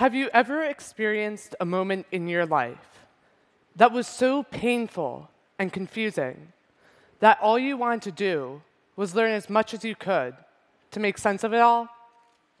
[0.00, 3.04] Have you ever experienced a moment in your life
[3.76, 6.54] that was so painful and confusing
[7.18, 8.62] that all you wanted to do
[8.96, 10.32] was learn as much as you could
[10.92, 11.90] to make sense of it all?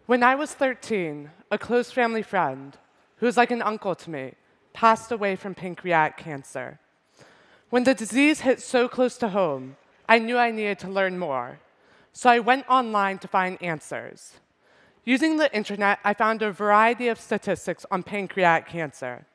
[0.04, 2.76] When I was 13, a close family friend,
[3.16, 4.34] who was like an uncle to me,
[4.74, 6.78] passed away from pancreatic cancer.
[7.70, 11.58] When the disease hit so close to home, I knew I needed to learn more.
[12.12, 14.34] So I went online to find answers.
[15.04, 19.26] Using the internet, I found a variety of statistics on pancreatic cancer.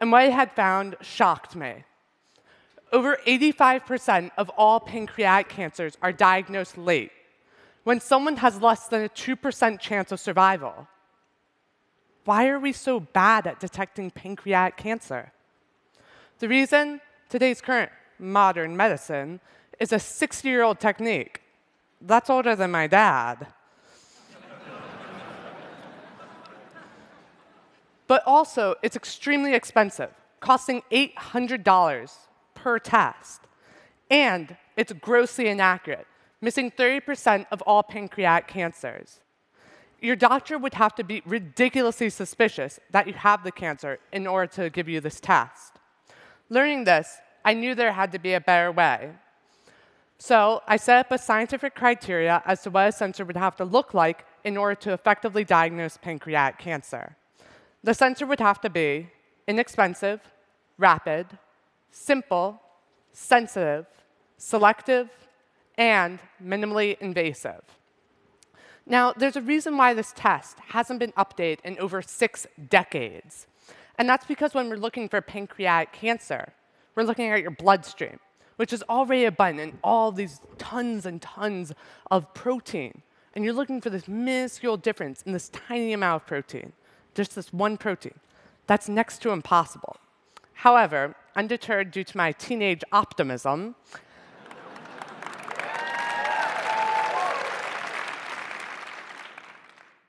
[0.00, 1.84] And what I had found shocked me.
[2.92, 7.10] Over 85% of all pancreatic cancers are diagnosed late,
[7.84, 10.86] when someone has less than a 2% chance of survival.
[12.24, 15.32] Why are we so bad at detecting pancreatic cancer?
[16.38, 19.40] The reason today's current modern medicine
[19.80, 21.42] is a 60 year old technique.
[22.00, 23.48] That's older than my dad.
[28.08, 32.10] But also, it's extremely expensive, costing $800
[32.54, 33.42] per test.
[34.10, 36.06] And it's grossly inaccurate,
[36.40, 39.20] missing 30% of all pancreatic cancers.
[40.00, 44.46] Your doctor would have to be ridiculously suspicious that you have the cancer in order
[44.54, 45.74] to give you this test.
[46.48, 49.10] Learning this, I knew there had to be a better way.
[50.18, 53.64] So I set up a scientific criteria as to what a sensor would have to
[53.64, 57.16] look like in order to effectively diagnose pancreatic cancer.
[57.82, 59.08] The sensor would have to be
[59.46, 60.20] inexpensive,
[60.76, 61.26] rapid,
[61.90, 62.60] simple,
[63.12, 63.86] sensitive,
[64.36, 65.08] selective,
[65.76, 67.62] and minimally invasive.
[68.86, 73.46] Now, there's a reason why this test hasn't been updated in over six decades.
[73.98, 76.52] And that's because when we're looking for pancreatic cancer,
[76.94, 78.18] we're looking at your bloodstream,
[78.56, 81.72] which is already abundant all these tons and tons
[82.10, 83.02] of protein.
[83.34, 86.72] And you're looking for this minuscule difference in this tiny amount of protein
[87.14, 88.14] just this one protein.
[88.66, 89.96] That's next to impossible.
[90.54, 93.76] However, undeterred due to my teenage optimism,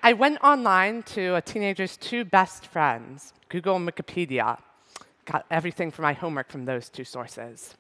[0.02, 4.58] I went online to a teenager's two best friends, Google and Wikipedia.
[5.26, 7.76] Got everything for my homework from those two sources.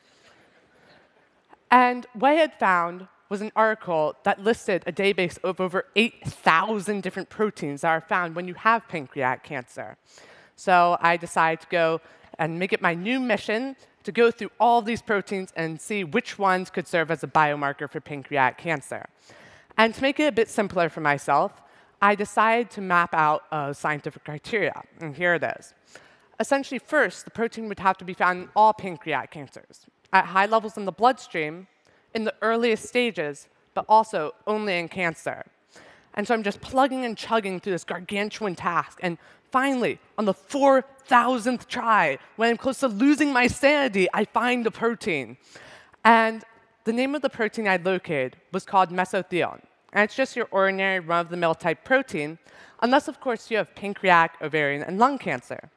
[1.71, 7.01] And what I had found was an article that listed a database of over 8,000
[7.01, 9.97] different proteins that are found when you have pancreatic cancer.
[10.55, 12.01] So I decided to go
[12.39, 16.39] and make it my new mission to go through all these proteins and see which
[16.39, 19.05] ones could serve as a biomarker for pancreatic cancer.
[19.77, 21.61] And to make it a bit simpler for myself,
[22.01, 24.81] I decided to map out a scientific criteria.
[24.99, 25.73] And here it is.
[26.39, 29.85] Essentially, first, the protein would have to be found in all pancreatic cancers.
[30.11, 31.67] At high levels in the bloodstream,
[32.13, 35.45] in the earliest stages, but also only in cancer.
[36.13, 38.99] And so I'm just plugging and chugging through this gargantuan task.
[39.01, 39.17] And
[39.51, 44.71] finally, on the 4,000th try, when I'm close to losing my sanity, I find the
[44.71, 45.37] protein.
[46.03, 46.43] And
[46.83, 49.61] the name of the protein I located was called mesothelin.
[49.93, 52.37] And it's just your ordinary run of the mill type protein,
[52.81, 55.69] unless, of course, you have pancreatic, ovarian, and lung cancer,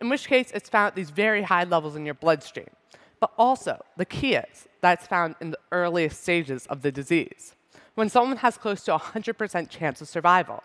[0.00, 2.70] in which case it's found at these very high levels in your bloodstream.
[3.20, 7.54] But also, the is that's found in the earliest stages of the disease,
[7.94, 10.62] when someone has close to 100% chance of survival.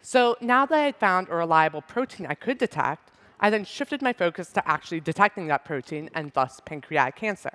[0.00, 3.10] So now that I had found a reliable protein I could detect,
[3.40, 7.50] I then shifted my focus to actually detecting that protein and thus pancreatic cancer.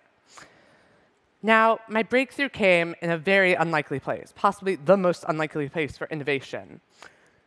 [1.41, 6.07] Now, my breakthrough came in a very unlikely place, possibly the most unlikely place for
[6.11, 6.81] innovation.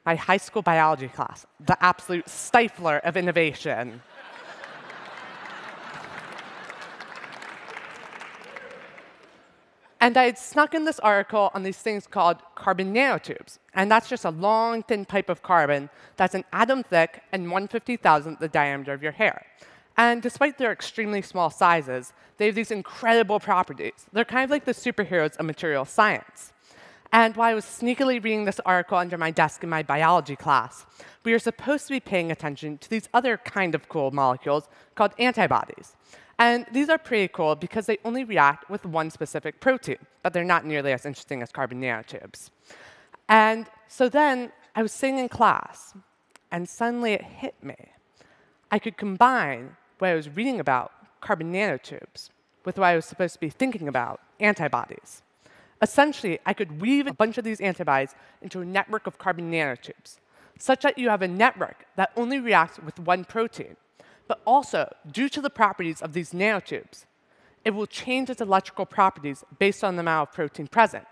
[0.05, 4.03] My high school biology class, the absolute stifler of innovation.
[10.05, 13.59] And I had snuck in this article on these things called carbon nanotubes.
[13.73, 15.89] And that's just a long, thin pipe of carbon
[16.19, 19.47] that's an atom thick and 150,000th the diameter of your hair.
[19.97, 24.05] And despite their extremely small sizes, they have these incredible properties.
[24.13, 26.53] They're kind of like the superheroes of material science.
[27.11, 30.85] And while I was sneakily reading this article under my desk in my biology class,
[31.25, 35.15] we were supposed to be paying attention to these other kind of cool molecules called
[35.19, 35.97] antibodies.
[36.39, 40.45] And these are pretty cool because they only react with one specific protein, but they're
[40.45, 42.51] not nearly as interesting as carbon nanotubes.
[43.29, 45.95] And so then I was sitting in class,
[46.51, 47.77] and suddenly it hit me.
[48.71, 50.91] I could combine what I was reading about,
[51.21, 52.31] carbon nanotubes,
[52.65, 55.23] with what I was supposed to be thinking about, antibodies.
[55.81, 60.19] Essentially, I could weave a bunch of these antibodies into a network of carbon nanotubes,
[60.59, 63.77] such that you have a network that only reacts with one protein,
[64.27, 67.05] but also, due to the properties of these nanotubes,
[67.65, 71.07] it will change its electrical properties based on the amount of protein present.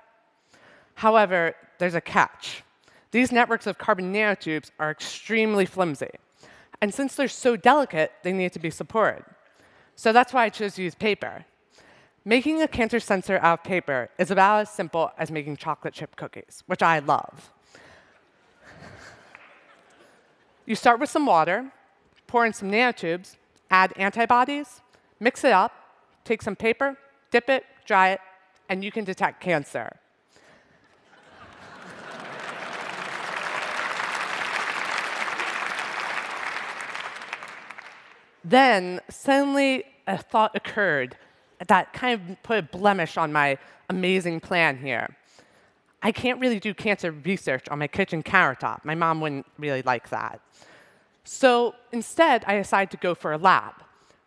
[0.95, 2.63] However, there's a catch.
[3.11, 6.11] These networks of carbon nanotubes are extremely flimsy.
[6.81, 9.25] And since they're so delicate, they need to be supported.
[9.95, 11.45] So that's why I chose to use paper.
[12.25, 16.17] Making a cancer sensor out of paper is about as simple as making chocolate chip
[16.17, 17.51] cookies, which I love.
[20.67, 21.73] you start with some water,
[22.33, 23.37] pour in some nanotubes,
[23.71, 24.81] add antibodies,
[25.21, 25.71] mix it up,
[26.25, 26.97] take some paper,
[27.31, 28.21] dip it, dry it,
[28.71, 29.93] and you can detect cancer.
[38.45, 41.17] then suddenly a thought occurred
[41.69, 43.59] that kind of put a blemish on my
[43.91, 45.17] amazing plan here.
[46.03, 48.85] I can't really do cancer research on my kitchen countertop.
[48.85, 50.41] My mom wouldn't really like that.
[51.25, 53.75] So instead, I decided to go for a lab.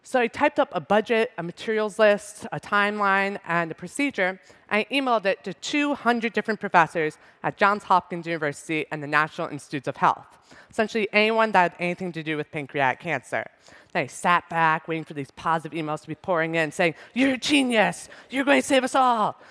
[0.08, 4.40] So I typed up a budget, a materials list, a timeline, and a procedure,
[4.70, 9.48] and I emailed it to 200 different professors at Johns Hopkins University and the National
[9.48, 10.28] Institutes of Health.
[10.70, 13.48] Essentially, anyone that had anything to do with pancreatic cancer.
[13.94, 17.34] Then I sat back, waiting for these positive emails to be pouring in, saying, You're
[17.34, 18.08] a genius!
[18.30, 19.42] You're going to save us all!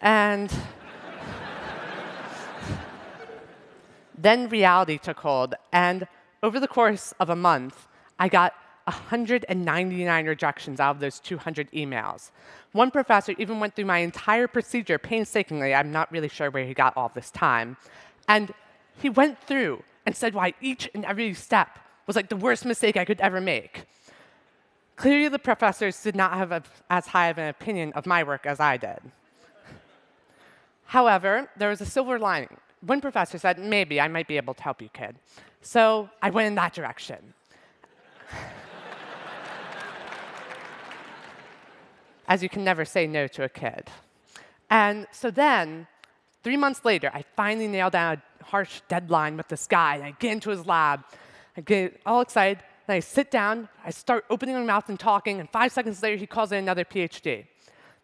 [0.00, 0.50] And
[4.18, 6.08] then reality took hold, and
[6.42, 7.86] over the course of a month,
[8.18, 8.54] I got
[8.84, 12.30] 199 rejections out of those 200 emails.
[12.72, 15.74] One professor even went through my entire procedure painstakingly.
[15.74, 17.76] I'm not really sure where he got all this time.
[18.28, 18.52] And
[19.00, 22.96] he went through and said why each and every step was like the worst mistake
[22.96, 23.84] I could ever make.
[24.96, 28.44] Clearly, the professors did not have a, as high of an opinion of my work
[28.44, 28.98] as I did.
[30.84, 32.56] However, there was a silver lining.
[32.80, 35.16] One professor said, maybe I might be able to help you, kid.
[35.60, 37.34] So I went in that direction.
[42.30, 43.90] as you can never say no to a kid.
[44.70, 45.88] And so then,
[46.44, 49.96] three months later, I finally nailed down a harsh deadline with this guy.
[49.96, 51.04] And I get into his lab.
[51.56, 52.62] I get all excited.
[52.86, 53.68] And I sit down.
[53.84, 55.40] I start opening my mouth and talking.
[55.40, 57.46] And five seconds later, he calls in another PhD.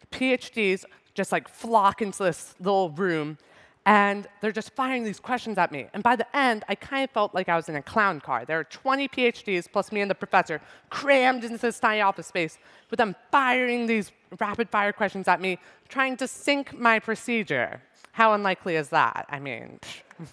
[0.01, 0.85] The PhDs
[1.15, 3.39] just like flock into this little room
[3.87, 5.87] and they're just firing these questions at me.
[5.95, 8.45] And by the end, I kind of felt like I was in a clown car.
[8.45, 10.61] There are 20 PhDs plus me and the professor
[10.91, 12.59] crammed into this tiny office space
[12.91, 14.11] with them firing these
[14.41, 17.81] rapid fire questions at me, trying to sink my procedure.
[18.11, 19.27] How unlikely is that?
[19.31, 19.79] I mean,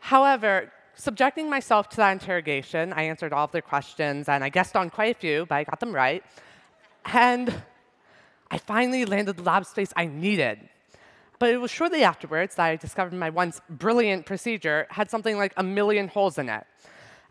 [0.00, 4.76] However, subjecting myself to that interrogation, I answered all of their questions, and I guessed
[4.76, 6.22] on quite a few, but I got them right.
[7.06, 7.62] And
[8.52, 10.58] I finally landed the lab space I needed.
[11.38, 15.54] But it was shortly afterwards that I discovered my once brilliant procedure had something like
[15.56, 16.64] a million holes in it.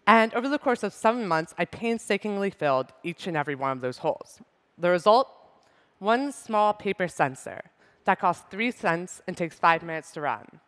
[0.07, 3.81] And over the course of seven months, I painstakingly filled each and every one of
[3.81, 4.41] those holes.
[4.79, 5.29] The result?
[5.99, 7.61] One small paper sensor
[8.05, 10.59] that costs three cents and takes five minutes to run.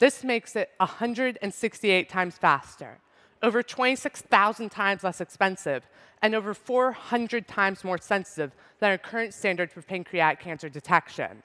[0.00, 2.98] This makes it 168 times faster,
[3.44, 5.86] over 26,000 times less expensive,
[6.22, 11.42] and over 400 times more sensitive than our current standard for pancreatic cancer detection.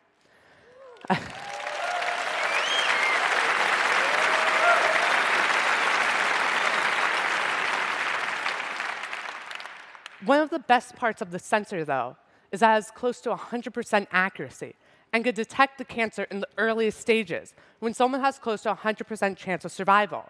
[10.26, 12.16] One of the best parts of the sensor, though,
[12.52, 14.76] is that it has close to 100% accuracy
[15.12, 19.36] and can detect the cancer in the earliest stages when someone has close to 100%
[19.36, 20.24] chance of survival.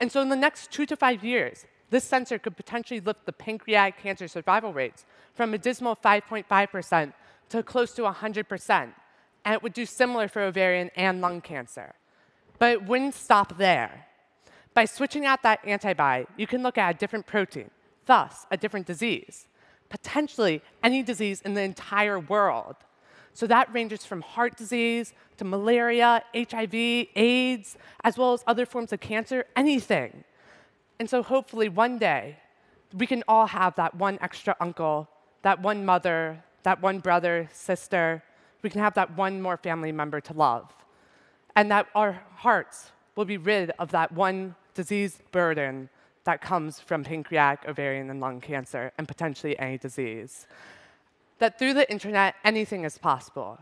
[0.00, 3.32] And so in the next two to five years, this sensor could potentially lift the
[3.32, 7.12] pancreatic cancer survival rates from a dismal 5.5%
[7.50, 8.92] to close to 100%.
[9.44, 11.94] And it would do similar for ovarian and lung cancer.
[12.58, 14.06] But it wouldn't stop there.
[14.74, 17.70] By switching out that antibody, you can look at a different protein,
[18.06, 19.46] thus, a different disease,
[19.88, 22.76] potentially any disease in the entire world.
[23.36, 28.94] So that ranges from heart disease to malaria, HIV, AIDS, as well as other forms
[28.94, 30.24] of cancer, anything.
[30.98, 32.38] And so hopefully one day,
[32.94, 35.06] we can all have that one extra uncle,
[35.42, 38.22] that one mother, that one brother, sister.
[38.62, 40.72] We can have that one more family member to love.
[41.54, 45.90] And that our hearts will be rid of that one disease burden
[46.24, 50.46] that comes from pancreatic, ovarian, and lung cancer, and potentially any disease
[51.38, 53.58] that through the internet, anything is possible.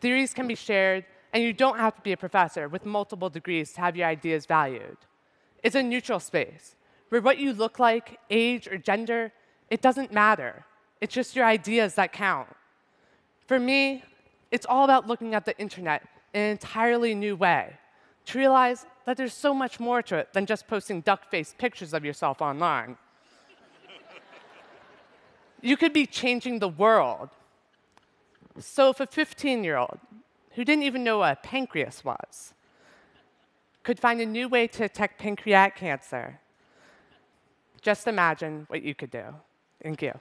[0.00, 3.72] Theories can be shared, and you don't have to be a professor with multiple degrees
[3.72, 4.98] to have your ideas valued.
[5.62, 6.76] It's a neutral space
[7.08, 9.32] where what you look like, age, or gender,
[9.70, 10.64] it doesn't matter.
[11.00, 12.48] It's just your ideas that count.
[13.46, 14.04] For me,
[14.50, 16.02] it's all about looking at the internet
[16.32, 17.78] in an entirely new way
[18.26, 22.04] to realize that there's so much more to it than just posting duck-faced pictures of
[22.04, 22.96] yourself online.
[25.64, 27.30] You could be changing the world.
[28.60, 29.98] So if a 15 year old
[30.52, 32.52] who didn't even know what a pancreas was
[33.82, 36.38] could find a new way to detect pancreatic cancer.
[37.80, 39.24] Just imagine what you could do.
[39.82, 40.12] Thank you.